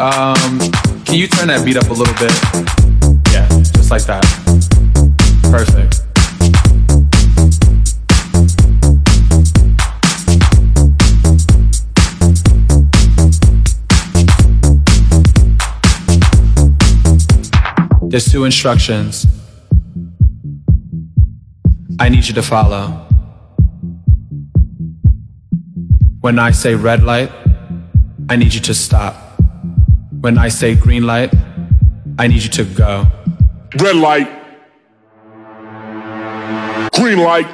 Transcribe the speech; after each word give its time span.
Um, 0.00 0.58
can 1.04 1.16
you 1.16 1.26
turn 1.28 1.48
that 1.48 1.62
beat 1.62 1.76
up 1.76 1.90
a 1.90 1.92
little 1.92 2.14
bit? 2.14 2.32
Yeah, 3.34 3.46
just 3.74 3.90
like 3.90 4.04
that. 4.04 4.24
Perfect. 5.42 6.00
There's 18.10 18.24
two 18.32 18.44
instructions 18.44 19.26
I 21.98 22.08
need 22.08 22.26
you 22.26 22.32
to 22.32 22.42
follow. 22.42 23.06
When 26.20 26.38
I 26.38 26.52
say 26.52 26.74
red 26.74 27.02
light, 27.02 27.30
I 28.30 28.36
need 28.36 28.54
you 28.54 28.60
to 28.60 28.72
stop. 28.72 29.29
When 30.20 30.36
I 30.36 30.48
say 30.48 30.74
green 30.74 31.04
light, 31.04 31.32
I 32.18 32.26
need 32.26 32.42
you 32.42 32.50
to 32.50 32.64
go. 32.64 33.06
Red 33.80 33.96
light. 33.96 34.28
Green 36.92 37.20
light. 37.20 37.46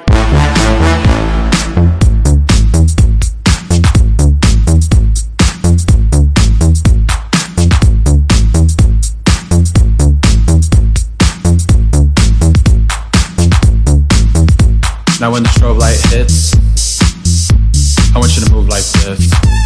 Now 15.20 15.30
when 15.30 15.44
the 15.44 15.50
strobe 15.54 15.78
light 15.78 16.00
hits, 16.10 16.52
I 18.12 18.18
want 18.18 18.36
you 18.36 18.44
to 18.44 18.52
move 18.52 18.66
like 18.68 18.82
this. 18.82 19.65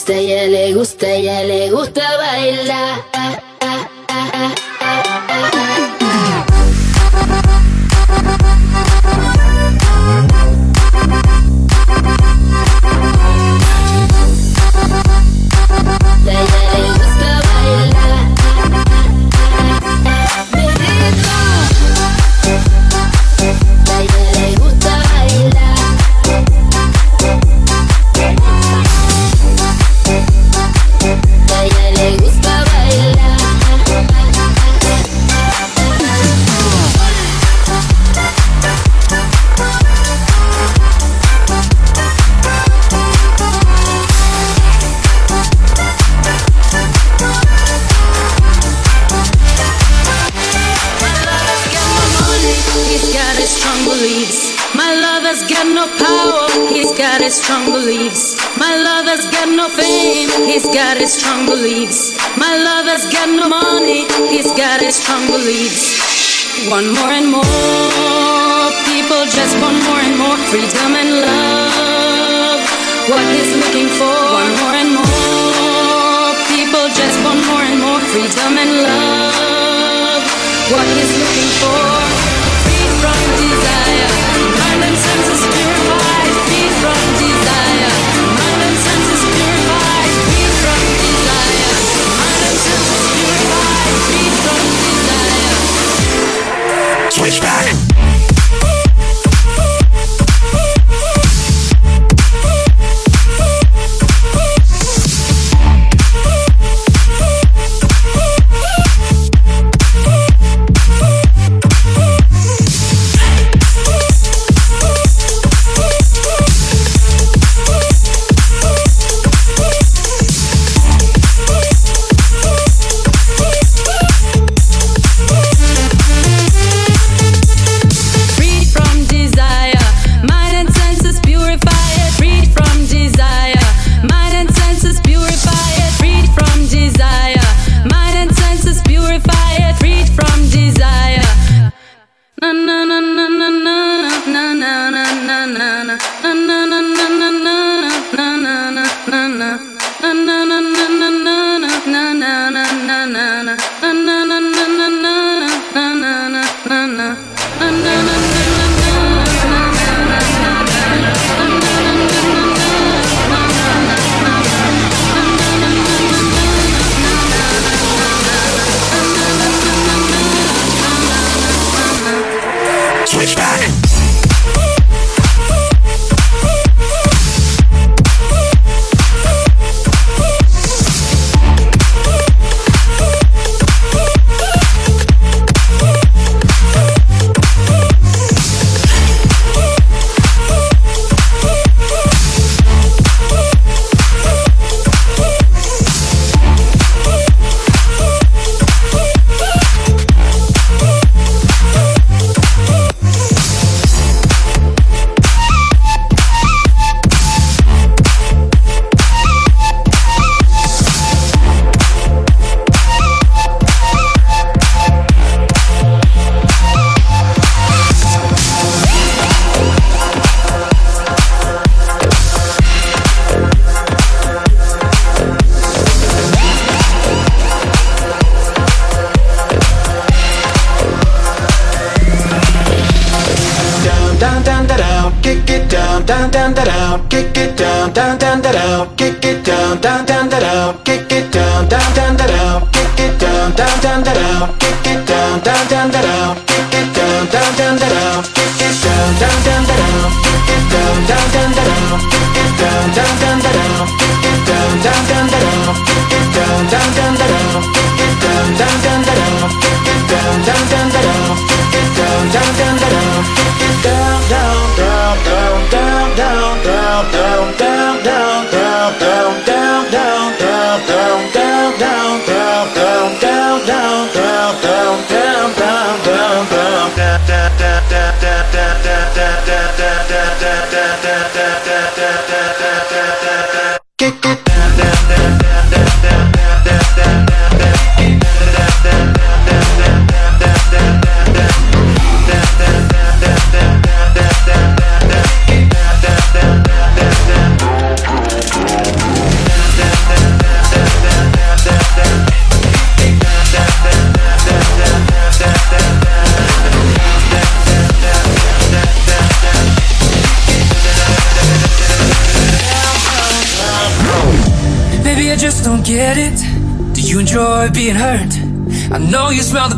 gusta, 0.00 0.14
ya 0.14 0.46
le 0.46 0.72
gusta, 0.72 1.18
ya 1.18 1.42
le 1.44 1.70
gusta 1.70 2.00
bailar. 2.16 3.19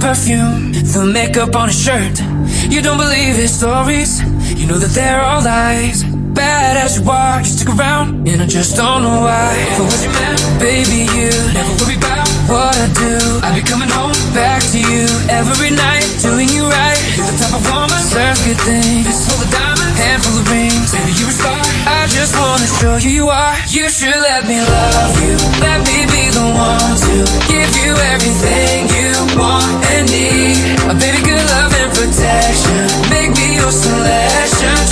perfume, 0.02 0.72
the 0.72 1.06
makeup 1.06 1.54
on 1.54 1.68
his 1.68 1.78
shirt. 1.78 2.18
You 2.66 2.82
don't 2.82 2.98
believe 2.98 3.38
his 3.38 3.54
stories, 3.54 4.18
you 4.58 4.66
know 4.66 4.76
that 4.76 4.90
they're 4.98 5.22
all 5.22 5.40
lies. 5.44 6.02
Bad 6.34 6.76
as 6.76 6.98
you 6.98 7.08
are, 7.08 7.38
you 7.38 7.46
stick 7.46 7.70
around, 7.70 8.26
and 8.26 8.42
I 8.42 8.46
just 8.46 8.74
don't 8.74 9.02
know 9.06 9.20
why. 9.22 9.54
But 9.78 9.86
what 9.86 10.02
you 10.02 10.10
meant, 10.10 10.42
baby, 10.58 11.06
you 11.14 11.30
never 11.54 11.72
worry 11.78 11.96
about 12.02 12.26
what 12.50 12.74
I 12.74 12.88
do. 12.98 13.14
I'll 13.46 13.54
be 13.54 13.62
coming 13.62 13.90
home 13.94 14.18
back 14.34 14.60
to 14.74 14.78
you 14.82 15.06
every 15.30 15.70
night, 15.70 16.04
doing 16.18 16.50
you 16.50 16.66
right. 16.66 16.98
You're 17.14 17.30
the 17.30 17.38
type 17.38 17.54
of 17.54 17.64
woman, 17.70 18.02
serves 18.10 18.42
good 18.42 18.58
things. 18.58 19.06
This 19.06 19.22
the 19.38 19.48
diamond 19.54 19.82
handful 20.02 20.34
of 20.42 20.46
rings 20.50 20.90
Baby, 20.90 21.12
you 21.22 21.26
a 21.30 21.34
star. 21.34 21.62
I 21.86 22.06
just 22.10 22.34
wanna 22.34 22.66
show 22.66 22.96
you 22.98 23.12
you 23.12 23.28
are. 23.28 23.54
You 23.68 23.88
should 23.88 24.18
let 24.28 24.46
me 24.48 24.58
love 24.60 25.14
you. 25.22 25.34
Let 25.60 25.80
me 25.86 25.98
be 26.10 26.22
the 26.32 26.46
one 26.50 26.94
to 27.06 27.14
Give 27.46 27.70
you 27.84 27.92
everything 28.12 28.88
you 28.96 29.12
want 29.38 29.84
and 29.94 30.10
need. 30.10 30.58
Oh, 30.90 30.96
Baby, 30.98 31.20
good 31.22 31.44
love 31.54 31.72
and 31.80 31.90
protection. 31.92 32.82
Make 33.10 33.30
me 33.36 33.56
your 33.60 33.70
selection. 33.70 34.91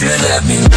Should 0.00 0.22
let 0.22 0.42
me. 0.46 0.69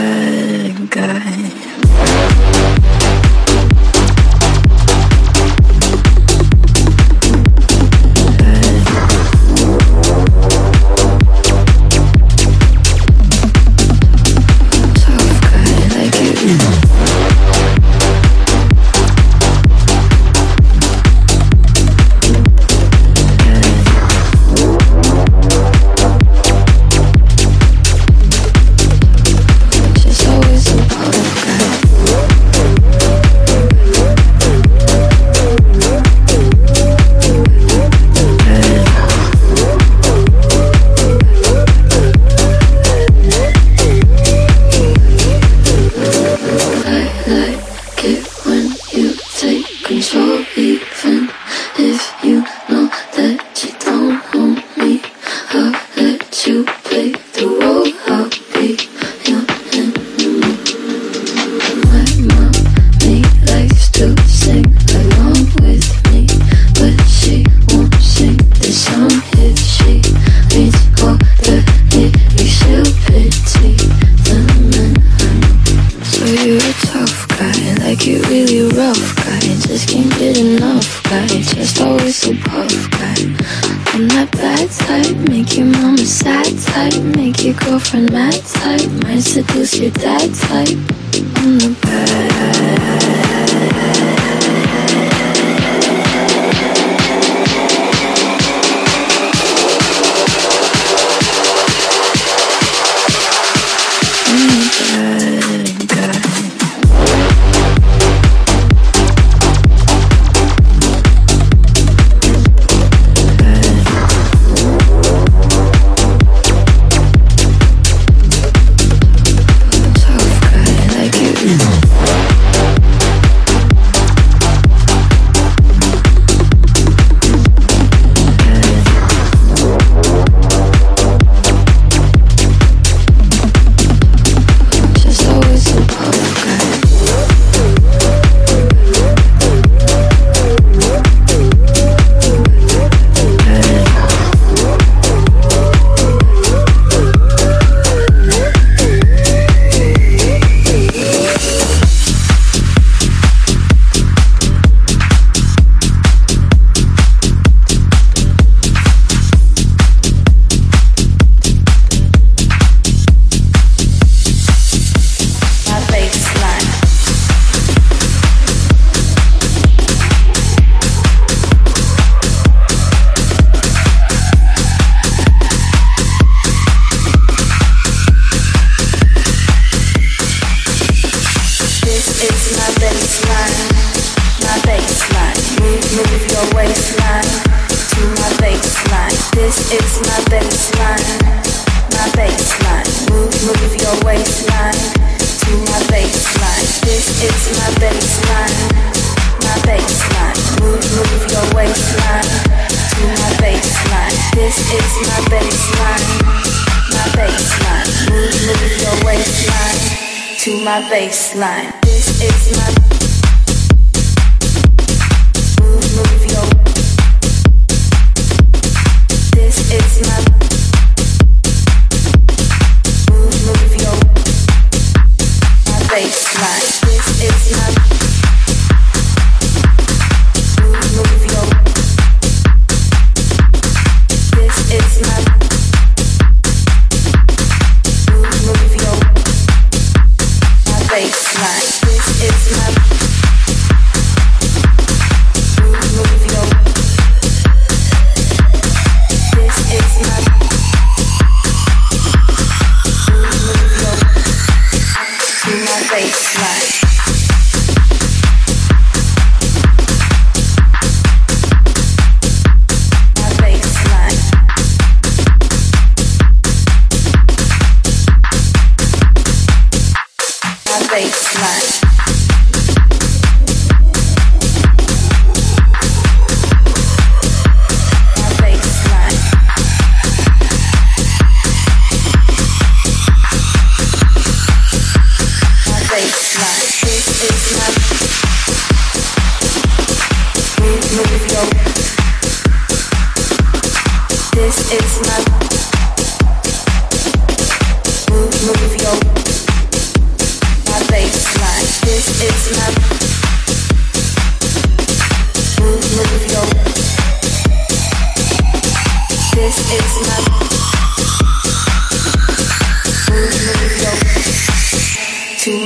I'm 0.00 0.88
a 0.96 1.19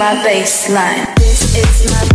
my 0.05 0.17
baseline. 0.17 1.15
This 1.17 1.57
is 1.57 1.91
my 1.91 2.14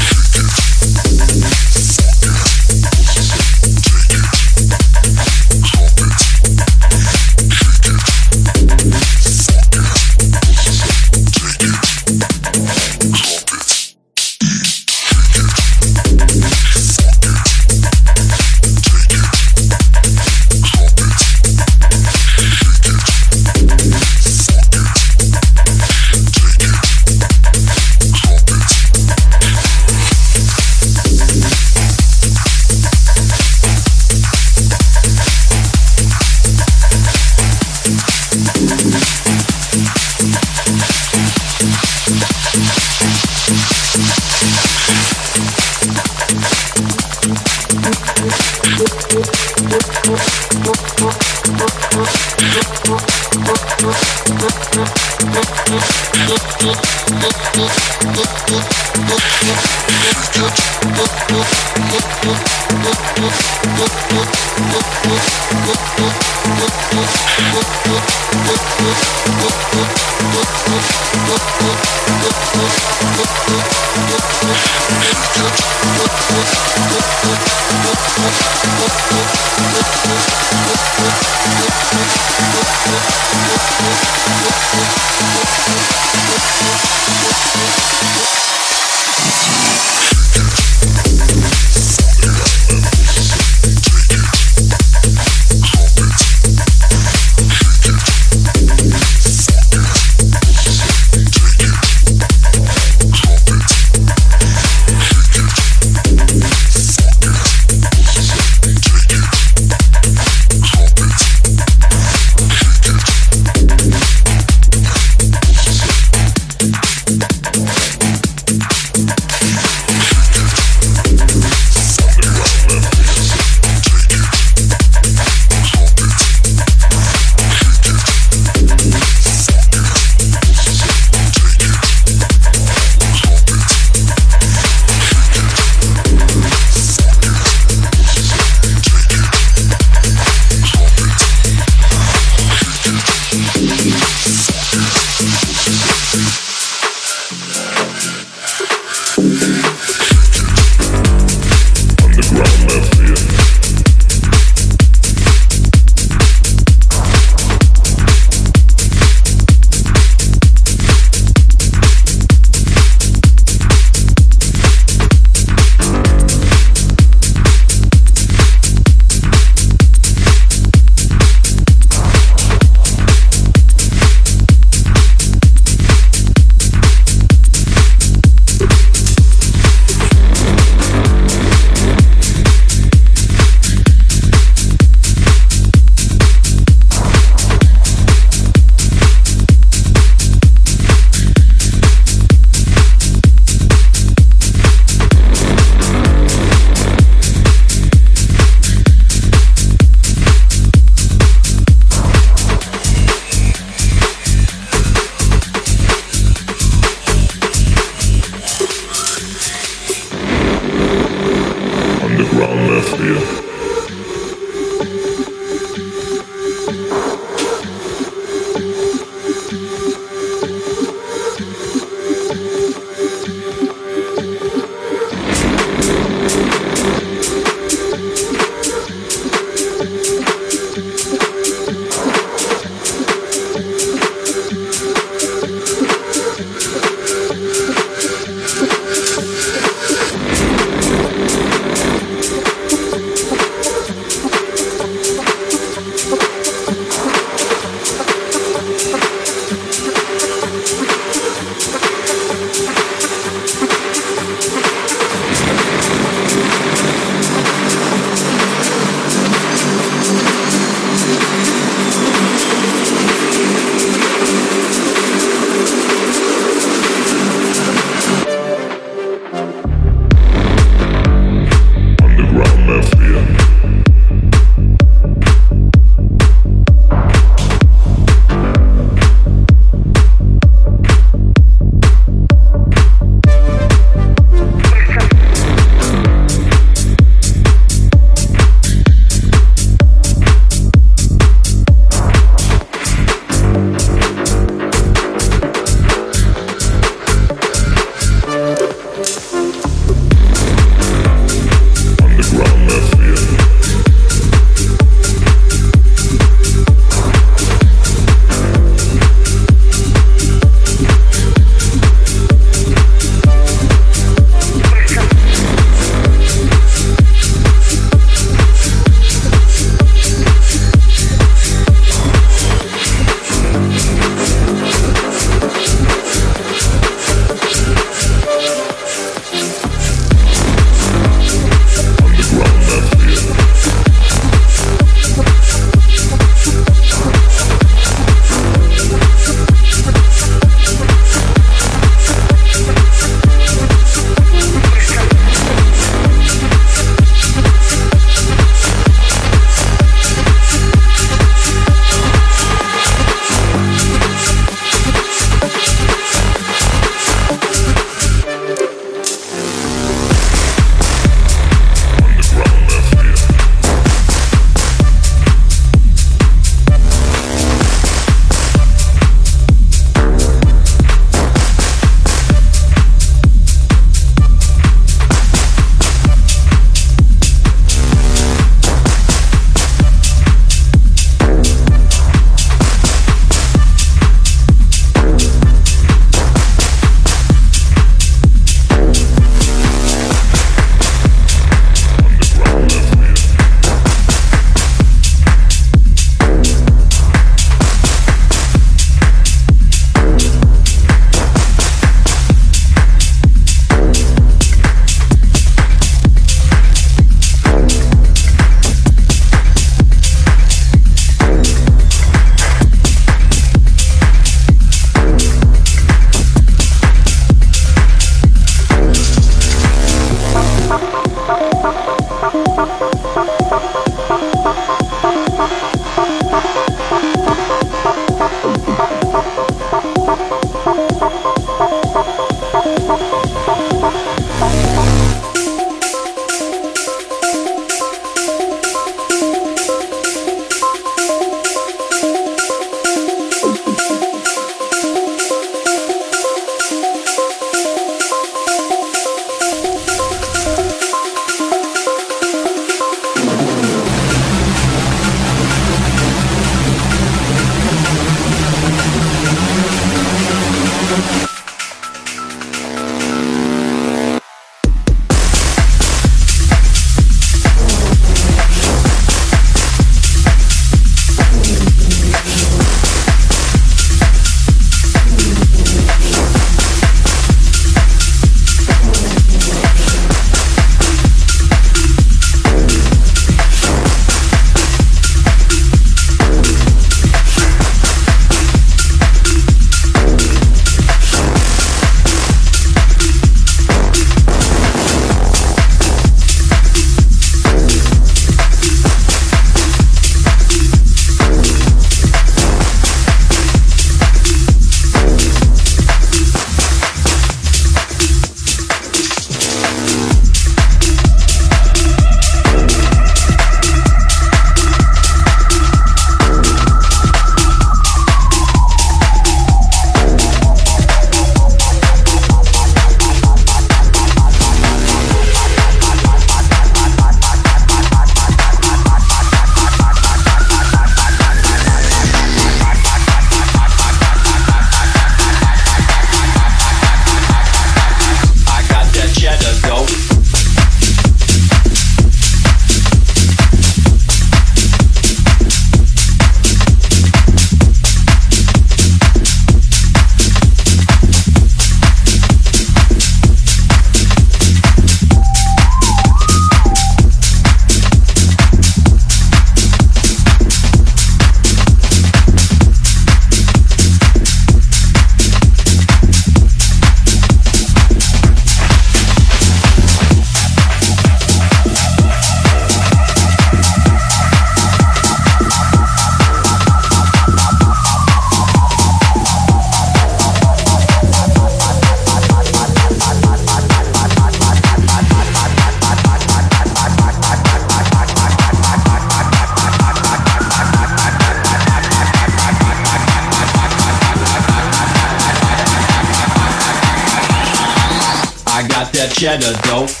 cheddar 599.21 599.53
dough. 599.61 600.00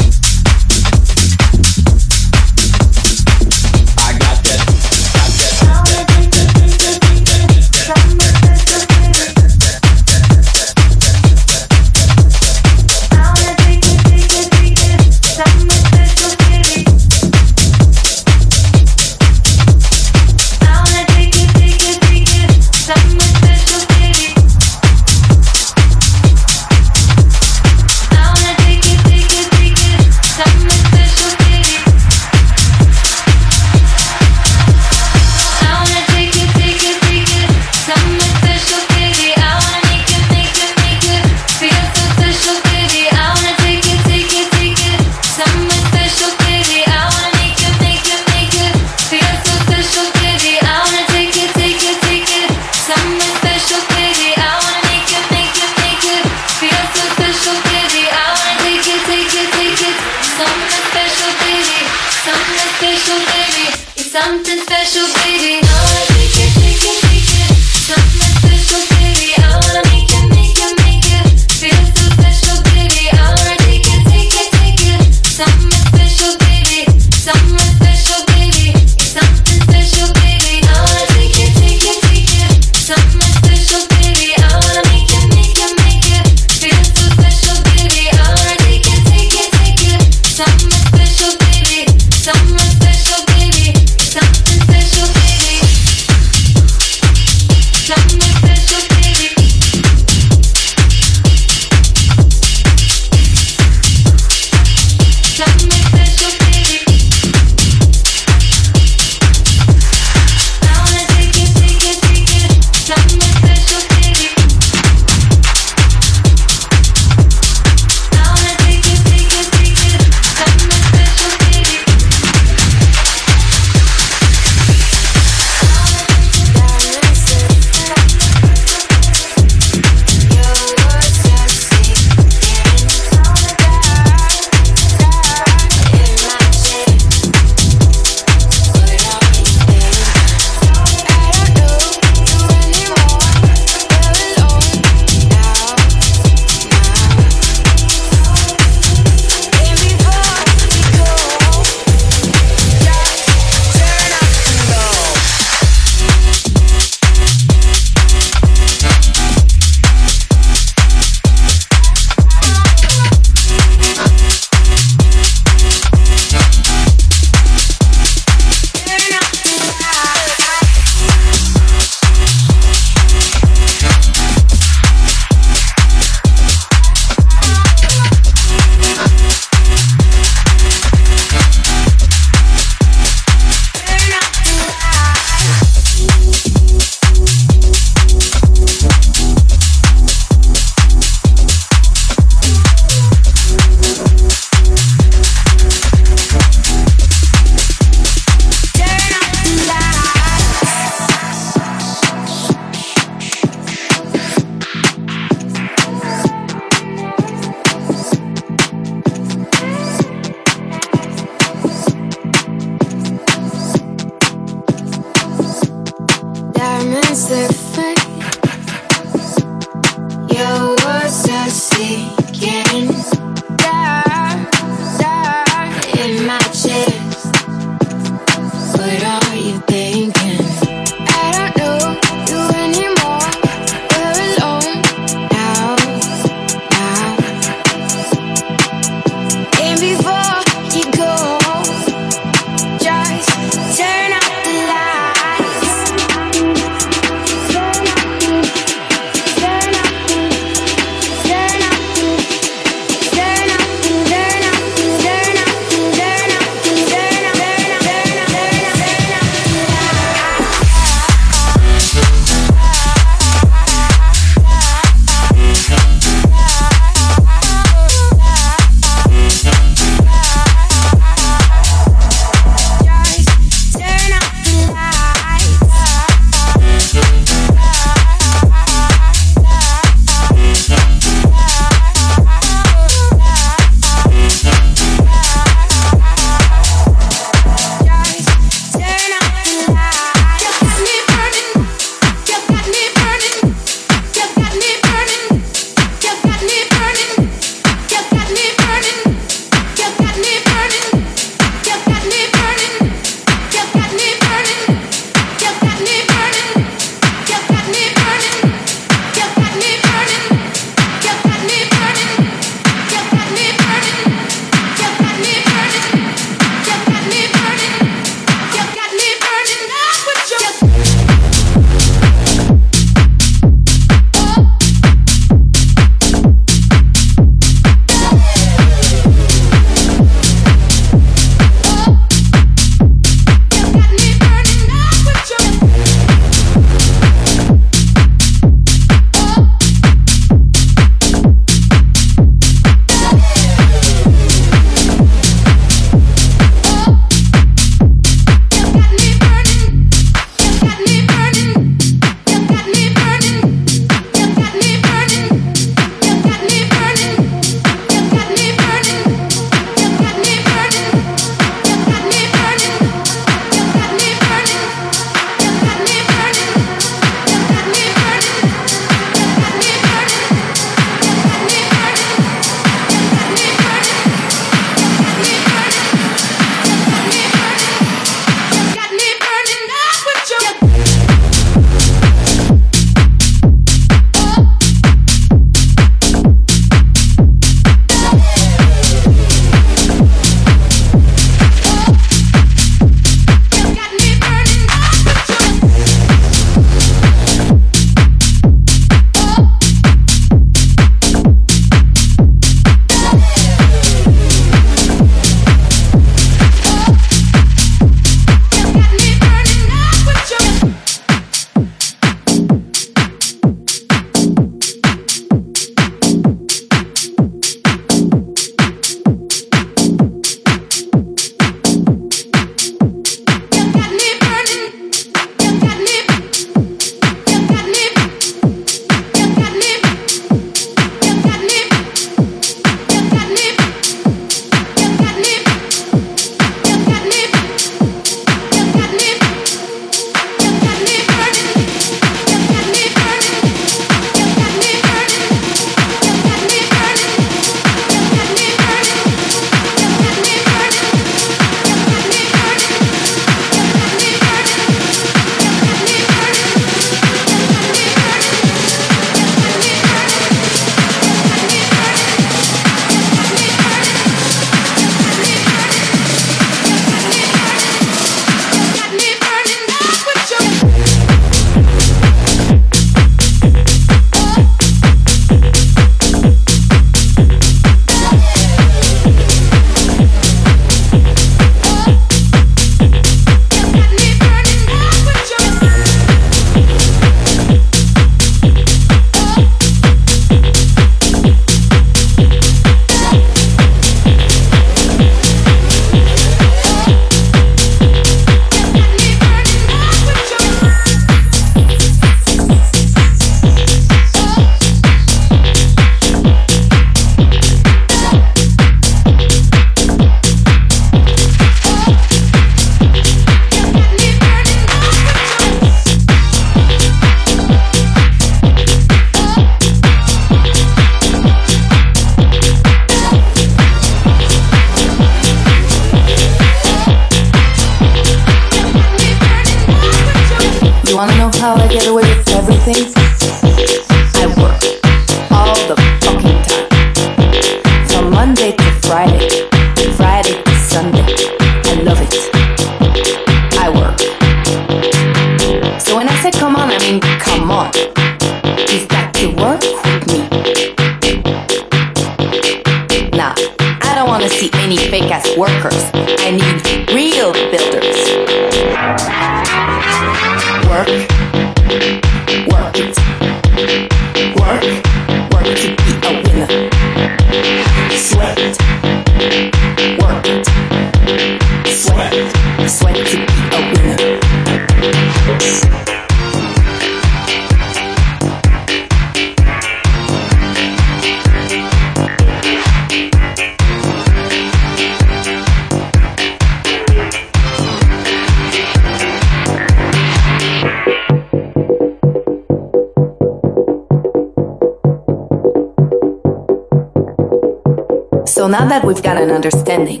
So 598.42 598.48
now 598.48 598.66
that 598.66 598.84
we've 598.84 599.00
got 599.00 599.22
an 599.22 599.30
understanding, 599.30 600.00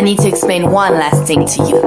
I 0.00 0.02
need 0.02 0.18
to 0.20 0.28
explain 0.28 0.70
one 0.70 0.94
last 0.94 1.26
thing 1.26 1.44
to 1.44 1.62
you. 1.68 1.78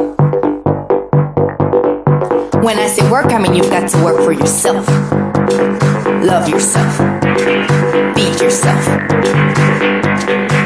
When 2.61 2.77
I 2.77 2.85
say 2.85 3.09
work, 3.09 3.33
I 3.33 3.39
mean 3.39 3.55
you've 3.55 3.71
got 3.71 3.89
to 3.89 4.03
work 4.03 4.23
for 4.23 4.31
yourself. 4.31 4.87
Love 6.21 6.47
yourself. 6.47 6.95
Beat 8.13 8.39
yourself. 8.39 8.83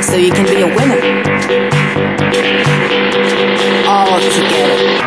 So 0.04 0.18
you 0.18 0.34
can 0.34 0.44
be 0.44 0.60
a 0.60 0.68
winner. 0.76 1.00
All 3.88 4.20
together. 4.20 5.00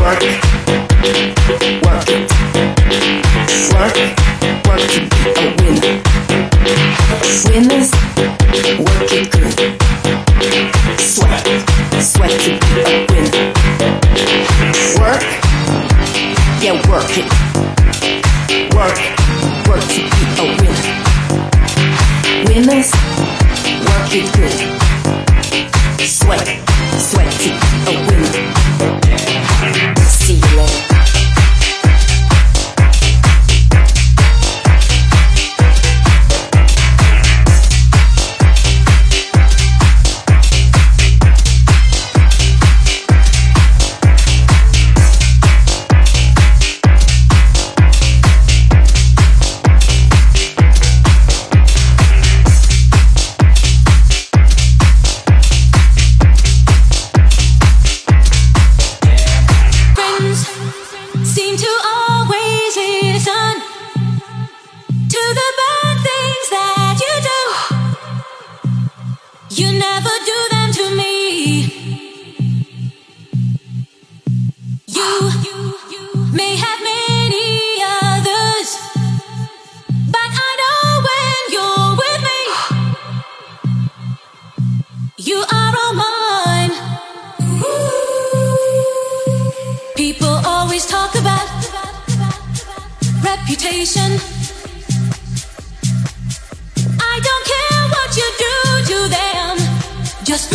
Work. 0.00 0.22
Work. 1.84 2.08
Work. 3.76 3.96
Work 4.64 4.80
to 4.88 5.00
be 5.04 5.20
a 5.36 5.52
winner. 5.60 6.00
Winners, 7.44 7.90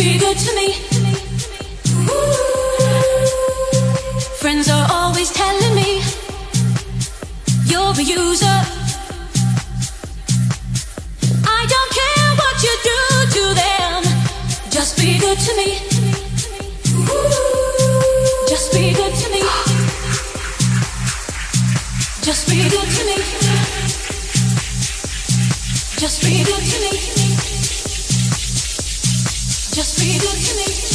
be 0.02 0.18
good 0.18 0.36
to 0.36 0.52
me. 0.56 0.68
Friends 4.40 4.68
are 4.68 4.86
always 4.90 5.30
telling 5.30 5.74
me 5.76 6.02
you're 7.70 7.94
a 8.02 8.04
user. 8.22 8.58
I 11.58 11.62
don't 11.72 11.90
care 12.00 12.28
what 12.40 12.56
you 12.66 12.74
do 12.90 13.00
to 13.36 13.44
them, 13.62 14.02
just 14.70 14.96
be 14.98 15.18
good 15.18 15.38
to 15.46 15.52
me. 15.60 15.70
Just 18.48 18.72
be 18.72 18.92
good 19.00 19.14
to 19.22 19.28
me. 19.34 19.42
Just 22.26 22.48
be 22.50 22.58
good 22.74 22.88
to 22.96 23.02
me. 23.08 23.16
Just 26.02 26.22
be 26.22 26.42
good 26.44 26.64
to 26.72 26.78
me. 26.80 27.21
Just 29.82 29.98
be 29.98 30.16
good 30.16 30.40
to 30.40 30.54
me. 30.54 30.91